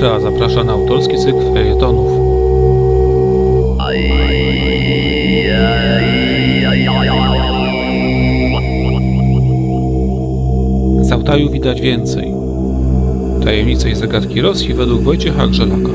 Ultra 0.00 0.20
zaprasza 0.20 0.64
na 0.64 0.72
autorski 0.72 1.16
cykl 1.18 1.52
felietonów. 1.54 2.10
Z 11.02 11.12
Altaju 11.12 11.50
widać 11.50 11.80
więcej. 11.80 12.34
Tajemnice 13.44 13.90
i 13.90 13.94
zagadki 13.94 14.40
Rosji 14.40 14.74
według 14.74 15.02
Wojciecha 15.02 15.46
Grzelaka. 15.46 15.92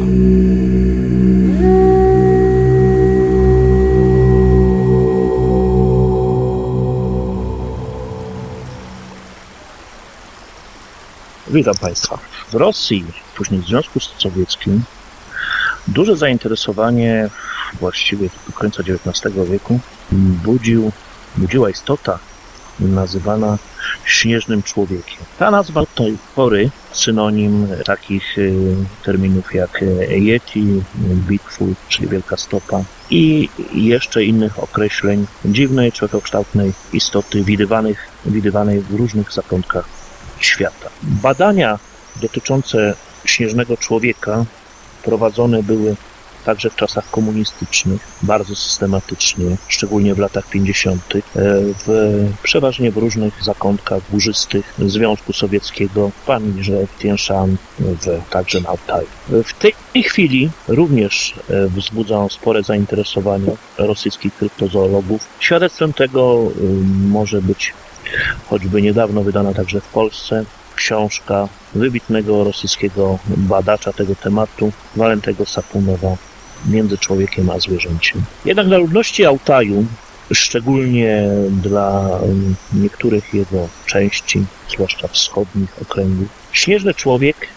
Witam 11.55 11.75
Państwa. 11.75 12.19
W 12.51 12.53
Rosji, 12.53 13.05
później 13.35 13.61
w 13.61 13.65
Związku 13.65 13.99
Sowieckim, 13.99 14.83
duże 15.87 16.17
zainteresowanie 16.17 17.29
właściwie 17.79 18.29
do 18.47 18.53
końca 18.53 18.83
XIX 18.83 19.35
wieku 19.51 19.79
budził, 20.11 20.91
budziła 21.37 21.69
istota 21.69 22.19
nazywana 22.79 23.57
śnieżnym 24.05 24.63
człowiekiem. 24.63 25.17
Ta 25.39 25.51
nazwa 25.51 25.81
do 25.81 25.87
tej 25.87 26.17
pory 26.35 26.69
synonim 26.91 27.67
takich 27.85 28.37
y, 28.37 28.75
terminów 29.03 29.55
jak 29.55 29.83
Yeti, 30.09 30.83
Bigfoot, 31.27 31.77
czyli 31.89 32.07
Wielka 32.07 32.37
Stopa 32.37 32.83
i 33.09 33.49
jeszcze 33.73 34.23
innych 34.23 34.63
określeń 34.63 35.25
dziwnej, 35.45 35.91
człowiekokształtnej 35.91 36.73
istoty 36.93 37.43
widywanych, 37.43 38.07
widywanej 38.25 38.81
w 38.81 38.93
różnych 38.93 39.31
zakątkach 39.31 39.94
świata. 40.39 40.89
Badania 41.03 41.79
dotyczące 42.21 42.95
śnieżnego 43.25 43.77
człowieka 43.77 44.45
prowadzone 45.03 45.63
były 45.63 45.95
także 46.45 46.69
w 46.69 46.75
czasach 46.75 47.11
komunistycznych, 47.11 48.01
bardzo 48.21 48.55
systematycznie, 48.55 49.45
szczególnie 49.67 50.15
w 50.15 50.19
latach 50.19 50.49
50., 50.49 51.13
w, 51.35 51.87
przeważnie 52.43 52.91
w 52.91 52.97
różnych 52.97 53.43
zakątkach 53.43 54.03
górzystych 54.11 54.73
Związku 54.79 55.33
Sowieckiego, 55.33 56.09
w 56.09 56.25
Pamięże, 56.25 56.87
w 56.87 56.99
Tienszan, 56.99 57.57
w, 57.79 58.29
także 58.29 58.61
na 58.61 58.69
Altaju. 58.69 59.07
W 59.29 59.53
tej 59.53 60.03
chwili 60.03 60.49
również 60.67 61.33
wzbudza 61.49 62.17
on 62.17 62.29
spore 62.29 62.63
zainteresowanie 62.63 63.51
rosyjskich 63.77 64.35
kryptozoologów. 64.35 65.27
Świadectwem 65.39 65.93
tego 65.93 66.51
może 67.09 67.41
być 67.41 67.73
choćby 68.49 68.81
niedawno 68.81 69.23
wydana 69.23 69.53
także 69.53 69.81
w 69.81 69.87
Polsce 69.87 70.45
książka 70.75 71.47
wybitnego 71.73 72.43
rosyjskiego 72.43 73.19
badacza 73.27 73.93
tego 73.93 74.15
tematu, 74.15 74.71
Walentego 74.95 75.45
Sapunowa, 75.45 76.17
Między 76.69 76.97
człowiekiem 76.97 77.49
a 77.49 77.59
zwierzęciem. 77.59 78.21
Jednak 78.45 78.67
dla 78.67 78.77
ludności 78.77 79.25
Altaju, 79.25 79.85
szczególnie 80.33 81.27
dla 81.49 82.19
niektórych 82.73 83.33
jego 83.33 83.67
części, 83.85 84.45
zwłaszcza 84.69 85.07
wschodnich 85.07 85.69
okręgów, 85.81 86.27
śnieżny 86.51 86.93
człowiek 86.93 87.47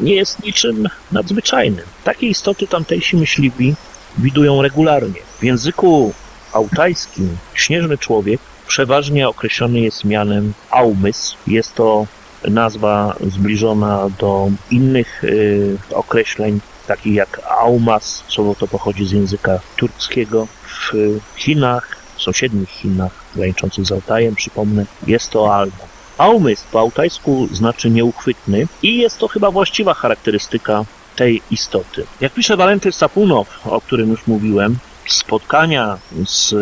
nie 0.00 0.14
jest 0.14 0.42
niczym 0.44 0.88
nadzwyczajnym. 1.12 1.84
Takie 2.04 2.26
istoty 2.26 2.66
tamtejsi 2.66 3.16
myśliwi 3.16 3.74
widują 4.18 4.62
regularnie. 4.62 5.20
W 5.40 5.44
języku 5.44 6.12
altajskim 6.52 7.36
śnieżny 7.54 7.98
człowiek 7.98 8.40
przeważnie 8.68 9.28
określony 9.28 9.80
jest 9.80 10.04
mianem 10.04 10.52
aumys. 10.70 11.34
Jest 11.46 11.74
to 11.74 12.06
nazwa 12.48 13.16
zbliżona 13.26 14.08
do 14.18 14.50
innych 14.70 15.24
y, 15.24 15.76
określeń, 15.94 16.60
takich 16.86 17.14
jak 17.14 17.40
aumas, 17.60 18.24
słowo 18.28 18.54
to 18.54 18.66
pochodzi 18.68 19.06
z 19.06 19.12
języka 19.12 19.60
turckiego. 19.76 20.46
W 20.66 20.92
Chinach, 21.36 21.96
w 22.16 22.22
sąsiednich 22.22 22.68
Chinach, 22.68 23.12
graniczących 23.34 23.86
z 23.86 23.92
Altajem, 23.92 24.34
przypomnę, 24.34 24.84
jest 25.06 25.30
to 25.30 25.54
alma. 25.54 25.88
Aumys 26.18 26.62
po 26.72 26.80
altajsku 26.80 27.48
znaczy 27.52 27.90
nieuchwytny 27.90 28.66
i 28.82 28.98
jest 28.98 29.18
to 29.18 29.28
chyba 29.28 29.50
właściwa 29.50 29.94
charakterystyka 29.94 30.84
tej 31.16 31.42
istoty. 31.50 32.06
Jak 32.20 32.32
pisze 32.32 32.56
Walenty 32.56 32.92
Sapunow, 32.92 33.66
o 33.66 33.80
którym 33.80 34.10
już 34.10 34.26
mówiłem, 34.26 34.78
spotkania 35.06 35.98
z 36.26 36.54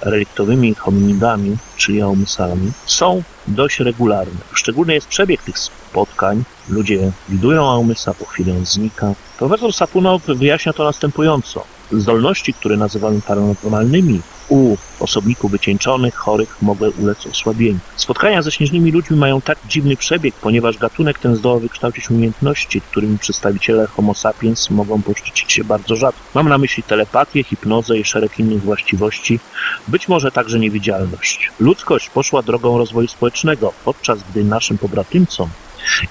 reliktowymi 0.00 0.74
hominidami, 0.74 1.56
czyli 1.76 2.02
aumysami, 2.02 2.72
są 2.86 3.22
dość 3.46 3.80
regularne. 3.80 4.40
Szczególny 4.52 4.94
jest 4.94 5.06
przebieg 5.06 5.42
tych 5.42 5.58
spotkań. 5.58 6.44
Ludzie 6.68 7.12
widują 7.28 7.70
aumysa, 7.70 8.14
po 8.14 8.24
chwilę 8.24 8.52
on 8.52 8.66
znika. 8.66 9.12
Profesor 9.38 9.72
Sapunow 9.72 10.22
wyjaśnia 10.26 10.72
to 10.72 10.84
następująco. 10.84 11.64
Zdolności, 11.92 12.54
które 12.54 12.76
nazywamy 12.76 13.20
paranormalnymi 13.20 14.20
u 14.48 14.76
osobników 15.00 15.50
wycieńczonych, 15.50 16.14
chorych 16.14 16.62
mogły 16.62 16.90
ulec 16.90 17.26
osłabieniu. 17.26 17.78
Spotkania 17.96 18.42
ze 18.42 18.50
śnieżnymi 18.52 18.92
ludźmi 18.92 19.16
mają 19.16 19.40
tak 19.40 19.58
dziwny 19.68 19.96
przebieg, 19.96 20.34
ponieważ 20.34 20.78
gatunek 20.78 21.18
ten 21.18 21.36
zdoła 21.36 21.58
wykształcić 21.58 22.10
umiejętności, 22.10 22.80
którymi 22.80 23.18
przedstawiciele 23.18 23.86
Homo 23.86 24.14
sapiens 24.14 24.70
mogą 24.70 25.02
poszczycić 25.02 25.52
się 25.52 25.64
bardzo 25.64 25.96
rzadko. 25.96 26.20
Mam 26.34 26.48
na 26.48 26.58
myśli 26.58 26.82
telepatię, 26.82 27.44
hipnozę 27.44 27.98
i 27.98 28.04
szereg 28.04 28.38
innych 28.38 28.62
właściwości, 28.62 29.40
być 29.88 30.08
może 30.08 30.30
także 30.32 30.58
niewidzialność. 30.58 31.50
Ludzkość 31.60 32.10
poszła 32.10 32.42
drogą 32.42 32.78
rozwoju 32.78 33.08
społecznego, 33.08 33.72
podczas 33.84 34.18
gdy 34.30 34.44
naszym 34.44 34.78
pobratymcom 34.78 35.48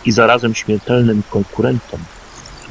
i 0.06 0.12
zarazem 0.12 0.56
śmiertelnym 0.56 1.24
konkurentom, 1.30 2.00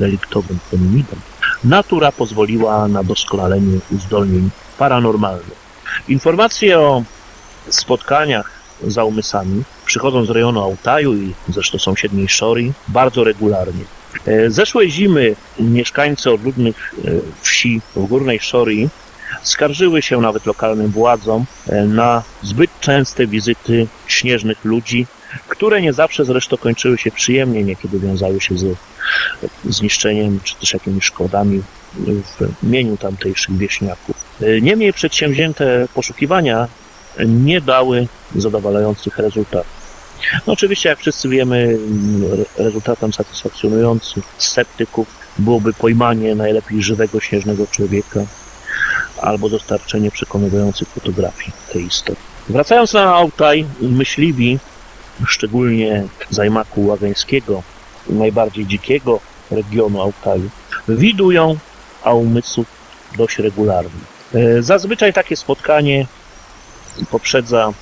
reliktowym 0.00 0.58
hominidom, 0.70 1.18
natura 1.64 2.12
pozwoliła 2.12 2.88
na 2.88 3.04
doskonalenie 3.04 3.78
uzdolnień 3.90 4.50
paranormalnych. 4.78 5.66
Informacje 6.08 6.78
o 6.78 7.02
spotkaniach 7.68 8.50
z 8.86 8.98
aumysami 8.98 9.62
przychodzą 9.86 10.24
z 10.24 10.30
rejonu 10.30 10.64
Altaju 10.64 11.14
i 11.14 11.34
zresztą 11.48 11.78
sąsiedniej 11.78 12.28
Szori 12.28 12.72
bardzo 12.88 13.24
regularnie. 13.24 13.84
Zeszłej 14.48 14.90
zimy 14.90 15.36
mieszkańcy 15.60 16.32
odludnych 16.32 16.94
wsi 17.40 17.80
w 17.96 18.06
Górnej 18.06 18.40
Szori 18.40 18.88
skarżyły 19.42 20.02
się 20.02 20.20
nawet 20.20 20.46
lokalnym 20.46 20.90
władzom 20.90 21.44
na 21.86 22.22
zbyt 22.42 22.70
częste 22.80 23.26
wizyty 23.26 23.86
śnieżnych 24.06 24.64
ludzi, 24.64 25.06
które 25.48 25.80
nie 25.80 25.92
zawsze 25.92 26.24
zresztą 26.24 26.56
kończyły 26.56 26.98
się 26.98 27.10
przyjemnie, 27.10 27.64
niekiedy 27.64 27.98
wiązały 27.98 28.40
się 28.40 28.58
ze 28.58 28.68
zniszczeniem 29.64 30.40
czy 30.44 30.56
też 30.56 30.74
jakimiś 30.74 31.04
szkodami 31.04 31.62
w 31.94 32.48
mieniu 32.62 32.96
tamtejszych 32.96 33.58
wieśniaków. 33.58 34.25
Niemniej 34.62 34.92
przedsięwzięte 34.92 35.88
poszukiwania 35.94 36.68
nie 37.26 37.60
dały 37.60 38.08
zadowalających 38.34 39.18
rezultatów. 39.18 39.76
No 40.46 40.52
oczywiście, 40.52 40.88
jak 40.88 40.98
wszyscy 40.98 41.28
wiemy, 41.28 41.78
rezultatem 42.56 43.12
satysfakcjonującym 43.12 44.22
sceptyków 44.38 45.06
byłoby 45.38 45.72
pojmanie 45.72 46.34
najlepiej 46.34 46.82
żywego 46.82 47.20
śnieżnego 47.20 47.66
człowieka 47.66 48.20
albo 49.22 49.48
dostarczenie 49.48 50.10
przekonujących 50.10 50.88
fotografii 50.88 51.52
tej 51.72 51.86
istoty. 51.86 52.20
Wracając 52.48 52.92
na 52.92 53.14
Altaj, 53.14 53.66
myśliwi, 53.80 54.58
szczególnie 55.26 56.04
zajmaku 56.30 56.86
łagańskiego, 56.86 57.62
najbardziej 58.08 58.66
dzikiego 58.66 59.20
regionu 59.50 60.02
Altaju, 60.02 60.50
widują 60.88 61.56
aumysów 62.04 62.66
dość 63.18 63.38
regularnie. 63.38 64.15
Zazwyczaj 64.60 65.12
takie 65.12 65.36
spotkanie 65.36 66.06
poprzedza 67.10 67.72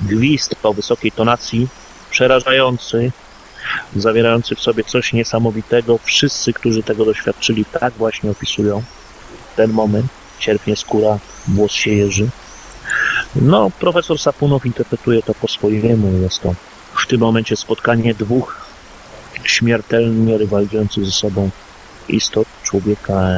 gwizd 0.00 0.54
o 0.62 0.74
wysokiej 0.74 1.12
tonacji, 1.12 1.68
przerażający, 2.10 3.12
zawierający 3.96 4.54
w 4.54 4.60
sobie 4.60 4.84
coś 4.84 5.12
niesamowitego. 5.12 5.98
Wszyscy, 6.02 6.52
którzy 6.52 6.82
tego 6.82 7.04
doświadczyli, 7.04 7.64
tak 7.64 7.94
właśnie 7.94 8.30
opisują 8.30 8.82
ten 9.56 9.72
moment. 9.72 10.06
Cierpnie 10.38 10.76
skóra, 10.76 11.18
włos 11.48 11.72
się 11.72 11.90
jeży. 11.90 12.28
No, 13.36 13.70
profesor 13.80 14.18
Sapunow 14.18 14.66
interpretuje 14.66 15.22
to 15.22 15.34
po 15.34 15.48
swojemu. 15.48 16.22
Jest 16.22 16.40
to 16.40 16.54
w 17.04 17.06
tym 17.06 17.20
momencie 17.20 17.56
spotkanie 17.56 18.14
dwóch 18.14 18.60
śmiertelnie 19.44 20.38
rywalizujących 20.38 21.04
ze 21.04 21.12
sobą 21.12 21.50
istot, 22.08 22.48
człowieka, 22.62 23.28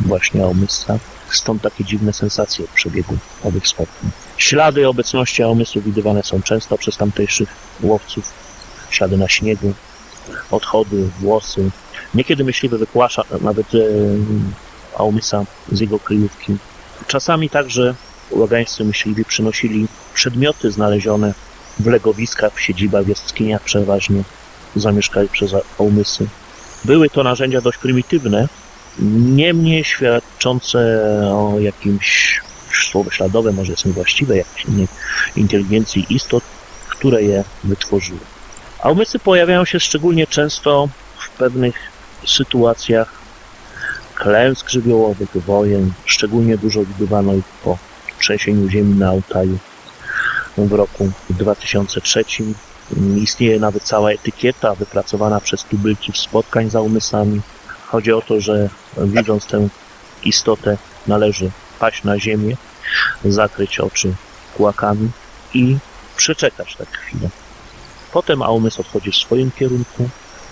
właśnie 0.00 0.46
omysła. 0.46 0.98
Stąd 1.36 1.62
takie 1.62 1.84
dziwne 1.84 2.12
sensacje 2.12 2.66
w 2.66 2.72
przebiegu 2.72 3.16
owych 3.44 3.68
spotkań. 3.68 4.10
Ślady 4.36 4.88
obecności 4.88 5.42
omysłu 5.42 5.82
widywane 5.82 6.22
są 6.22 6.42
często 6.42 6.78
przez 6.78 6.96
tamtejszych 6.96 7.48
łowców. 7.82 8.32
Ślady 8.90 9.16
na 9.16 9.28
śniegu, 9.28 9.72
odchody, 10.50 11.08
włosy. 11.20 11.70
Niekiedy 12.14 12.44
myśliwy 12.44 12.78
wypłasza 12.78 13.22
nawet 13.40 13.66
e, 13.74 13.78
z 15.72 15.80
jego 15.80 15.98
kryjówki. 15.98 16.56
Czasami 17.06 17.50
także 17.50 17.94
łagańscy 18.30 18.84
myśliwi 18.84 19.24
przynosili 19.24 19.88
przedmioty 20.14 20.70
znalezione 20.70 21.34
w 21.78 21.86
legowiskach, 21.86 22.54
w 22.54 22.60
siedzibach, 22.60 23.04
w 23.04 23.08
jaskiniach 23.08 23.62
przeważnie 23.62 24.22
zamieszkali 24.76 25.28
przez 25.28 25.52
Aumysy. 25.78 26.26
Były 26.84 27.10
to 27.10 27.22
narzędzia 27.22 27.60
dość 27.60 27.78
prymitywne, 27.78 28.48
niemniej 29.00 29.84
świadczące 29.84 30.78
o 31.32 31.60
jakimś 31.60 32.40
słowo 32.90 33.10
śladowe, 33.10 33.52
może 33.52 33.72
jest 33.72 33.86
niewłaściwe, 33.86 34.36
jakiejś 34.36 34.64
innej 34.64 34.88
inteligencji 35.36 36.06
istot, 36.10 36.44
które 36.88 37.22
je 37.22 37.44
wytworzyły. 37.64 38.20
A 38.82 38.90
umysły 38.90 39.20
pojawiają 39.20 39.64
się 39.64 39.80
szczególnie 39.80 40.26
często 40.26 40.88
w 41.18 41.30
pewnych 41.30 41.74
sytuacjach 42.26 43.18
klęsk 44.14 44.68
żywiołowych, 44.68 45.28
wojen. 45.46 45.92
Szczególnie 46.04 46.58
dużo 46.58 46.84
widywano 46.84 47.34
ich 47.34 47.44
po 47.64 47.78
trzęsieniu 48.18 48.68
ziemi 48.68 48.94
na 48.94 49.08
Altaju 49.10 49.58
w 50.58 50.72
roku 50.72 51.10
2003. 51.30 52.24
Istnieje 53.16 53.60
nawet 53.60 53.82
cała 53.82 54.10
etykieta 54.10 54.74
wypracowana 54.74 55.40
przez 55.40 55.64
tubylców 55.64 56.18
spotkań 56.18 56.70
za 56.70 56.80
umysłami. 56.80 57.40
Chodzi 57.90 58.12
o 58.12 58.22
to, 58.22 58.40
że 58.40 58.68
widząc 58.96 59.46
tę 59.46 59.68
istotę 60.24 60.76
należy 61.06 61.50
paść 61.78 62.04
na 62.04 62.18
ziemię, 62.18 62.56
zakryć 63.24 63.80
oczy 63.80 64.14
kłakami 64.56 65.10
i 65.54 65.76
przeczekać 66.16 66.76
tak 66.76 66.88
chwilę. 66.88 67.28
Potem 68.12 68.42
umysł 68.42 68.80
odchodzi 68.80 69.10
w 69.12 69.16
swoim 69.16 69.50
kierunku, 69.50 70.08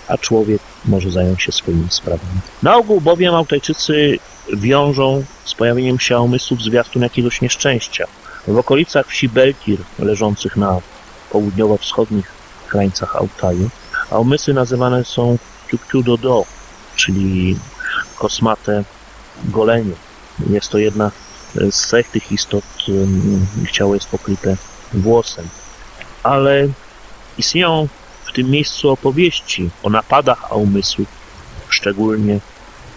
a 0.07 0.17
człowiek 0.17 0.61
może 0.85 1.11
zająć 1.11 1.43
się 1.43 1.51
swoimi 1.51 1.87
sprawami. 1.89 2.39
Na 2.63 2.75
ogół 2.75 3.01
bowiem 3.01 3.35
Altajczycy 3.35 4.19
wiążą 4.53 5.23
z 5.45 5.53
pojawieniem 5.53 5.99
się 5.99 6.19
umysłów 6.19 6.61
zwiastun 6.61 7.01
jakiegoś 7.01 7.41
nieszczęścia. 7.41 8.05
W 8.47 8.57
okolicach 8.57 9.07
wsi 9.07 9.29
Belkir, 9.29 9.79
leżących 9.99 10.57
na 10.57 10.79
południowo-wschodnich 11.31 12.31
krańcach 12.67 13.15
Altaju, 13.15 13.69
a 14.11 14.19
umysły 14.19 14.53
nazywane 14.53 15.05
są 15.05 15.37
Tuktudodo, 15.69 16.45
czyli 16.97 17.57
kosmate 18.15 18.83
golenie. 19.45 19.93
Jest 20.49 20.69
to 20.69 20.77
jedna 20.77 21.11
z 21.71 21.87
cech 21.87 22.09
tych 22.09 22.31
istot, 22.31 22.65
ciało 23.71 23.93
jest 23.93 24.07
pokryte 24.07 24.57
włosem. 24.93 25.47
Ale 26.23 26.67
istnieją 27.37 27.87
w 28.25 28.31
tym 28.31 28.49
miejscu 28.49 28.89
opowieści 28.89 29.69
o 29.83 29.89
napadach 29.89 30.45
a 30.51 30.55
umysłów, 30.55 31.07
szczególnie 31.69 32.39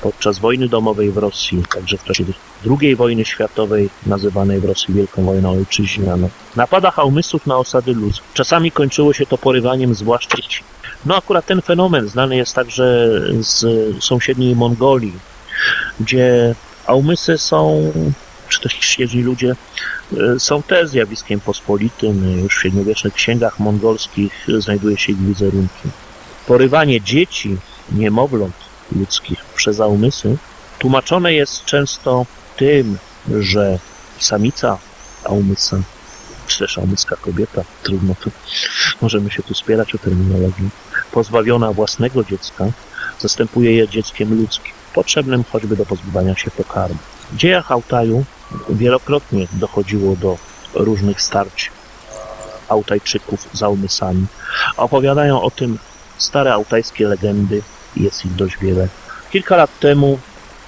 podczas 0.02 0.38
wojny 0.38 0.68
domowej 0.68 1.10
w 1.10 1.16
Rosji, 1.16 1.62
także 1.74 1.96
w 1.96 2.04
czasie 2.04 2.24
II 2.80 2.96
wojny 2.96 3.24
światowej, 3.24 3.90
nazywanej 4.06 4.60
w 4.60 4.64
Rosji 4.64 4.94
Wielką 4.94 5.24
Wojną 5.24 5.50
Ojczyźnianą. 5.50 6.30
Napadach 6.56 6.98
a 6.98 7.04
umysłów 7.04 7.46
na 7.46 7.56
osady 7.56 7.94
ludzkie. 7.94 8.26
Czasami 8.34 8.70
kończyło 8.70 9.12
się 9.12 9.26
to 9.26 9.38
porywaniem 9.38 9.94
zwłaszcza 9.94 10.36
dzieci. 10.36 10.62
No 11.06 11.16
akurat 11.16 11.46
ten 11.46 11.62
fenomen 11.62 12.08
znany 12.08 12.36
jest 12.36 12.54
także 12.54 13.08
z 13.40 13.64
sąsiedniej 14.04 14.56
Mongolii, 14.56 15.18
gdzie 16.00 16.54
umysły 16.88 17.38
są, 17.38 17.92
czy 18.48 18.60
też 18.60 18.72
świeżi 18.72 19.22
ludzie, 19.22 19.56
są 20.38 20.62
też 20.62 20.88
zjawiskiem 20.88 21.40
pospolitym. 21.40 22.40
Już 22.42 22.56
w 22.56 22.60
średniowiecznych 22.60 23.14
księgach 23.14 23.58
mongolskich 23.58 24.46
znajduje 24.58 24.98
się 24.98 25.12
ich 25.12 25.22
wizerunki. 25.22 25.88
Porywanie 26.46 27.00
dzieci, 27.00 27.56
niemowląt 27.92 28.54
ludzkich 28.96 29.44
przez 29.44 29.78
umysły 29.78 30.36
tłumaczone 30.80 31.32
jest 31.32 31.64
często 31.64 32.26
tym, 32.56 32.98
że 33.40 33.78
samica 34.18 34.78
aumysa, 35.24 35.80
czy 36.46 36.58
też 36.58 36.78
aumyska 36.78 37.16
kobieta, 37.16 37.64
trudno 37.82 38.14
tu, 38.20 38.30
możemy 39.00 39.30
się 39.30 39.42
tu 39.42 39.54
spierać 39.54 39.94
o 39.94 39.98
terminologię, 39.98 40.68
pozbawiona 41.12 41.72
własnego 41.72 42.24
dziecka, 42.24 42.64
zastępuje 43.20 43.76
je 43.76 43.88
dzieckiem 43.88 44.40
ludzkim, 44.40 44.72
potrzebnym 44.94 45.44
choćby 45.52 45.76
do 45.76 45.86
pozbywania 45.86 46.36
się 46.36 46.50
pokarmu. 46.50 46.98
W 47.32 47.36
dziejach 47.36 47.72
Altaju 47.72 48.24
wielokrotnie 48.68 49.46
dochodziło 49.52 50.16
do 50.16 50.38
różnych 50.74 51.22
starć 51.22 51.70
Altajczyków 52.68 53.48
z 53.52 53.62
Aumysami. 53.62 54.26
Opowiadają 54.76 55.42
o 55.42 55.50
tym 55.50 55.78
stare 56.18 56.54
altajskie 56.54 57.08
legendy, 57.08 57.62
jest 57.96 58.24
ich 58.24 58.34
dość 58.34 58.58
wiele. 58.58 58.88
Kilka 59.30 59.56
lat 59.56 59.78
temu 59.80 60.18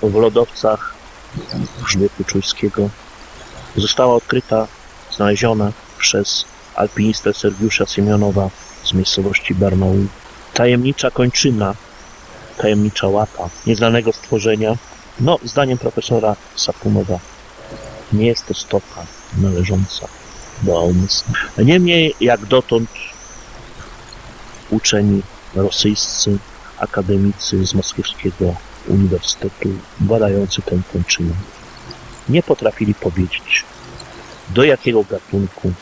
w 0.03 0.15
lodowcach 0.15 0.95
Grzbietu 1.85 2.25
Czujskiego 2.25 2.89
została 3.77 4.15
odkryta, 4.15 4.67
znaleziona 5.17 5.73
przez 5.99 6.45
alpinistę 6.75 7.35
Sergiusza 7.35 7.87
Siemionowa 7.87 8.51
z 8.85 8.93
miejscowości 8.93 9.55
Barnoul 9.55 10.07
tajemnicza 10.55 11.11
kończyna, 11.11 11.75
tajemnicza 12.59 13.09
łapa 13.09 13.49
nieznanego 13.67 14.13
stworzenia. 14.13 14.77
No, 15.21 15.39
zdaniem 15.45 15.79
profesora 15.79 16.37
Sapumowa 16.57 17.19
nie 18.13 18.27
jest 18.27 18.47
to 18.47 18.55
stopa 18.55 19.07
należąca 19.39 20.09
do 20.63 20.81
umysłu. 20.81 21.35
Niemniej, 21.59 22.15
jak 22.21 22.47
dotąd 22.47 22.91
uczeni 24.71 25.23
rosyjscy 25.55 26.39
akademicy 26.79 27.67
z 27.67 27.75
moskiewskiego 27.75 28.55
uniwersytetu 28.89 29.69
badający 30.01 30.63
tę 30.63 30.79
kończynę 30.93 31.35
nie 32.29 32.43
potrafili 32.43 32.95
powiedzieć, 32.95 33.65
do 34.51 34.65
jakiego 34.65 35.05
gatunku 35.05 35.73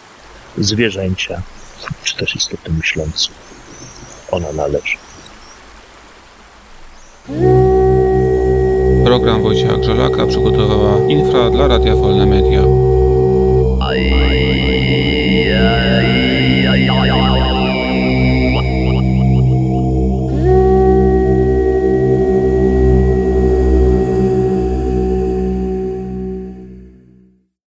zwierzęcia, 0.58 1.42
czy 2.04 2.16
też 2.16 2.36
istoty 2.36 2.72
myślącej 2.72 3.34
ona 4.30 4.52
należy. 4.52 4.96
Program 9.04 9.42
Wojciecha 9.42 9.76
Grzelaka 9.76 10.26
przygotowała 10.26 11.08
Infra 11.08 11.50
dla 11.50 11.68
Radia 11.68 11.96
Wolne 11.96 12.26
Media. 12.26 12.62